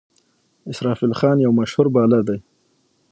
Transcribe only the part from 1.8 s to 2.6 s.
بالر دئ.